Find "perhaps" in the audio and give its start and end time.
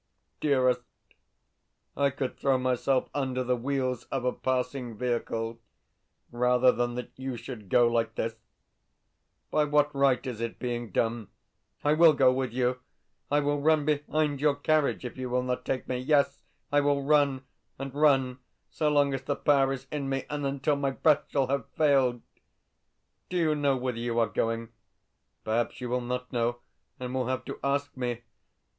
25.43-25.79